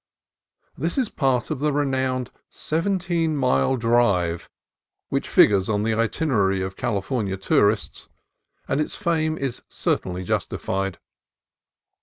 This 0.75 0.97
is 0.97 1.09
part 1.09 1.51
of 1.51 1.59
the 1.59 1.71
re 1.71 1.85
nowned 1.85 2.29
Seventeen 2.49 3.37
Mile 3.37 3.75
Drive 3.77 4.49
which 5.09 5.29
figures 5.29 5.69
on 5.69 5.83
the 5.83 5.93
itinerary 5.93 6.63
of 6.63 6.75
California 6.75 7.37
tourists, 7.37 8.09
and 8.67 8.81
its 8.81 8.95
fame 8.95 9.37
is 9.37 9.61
cer 9.69 9.97
tainly 9.97 10.25
justified. 10.25 10.97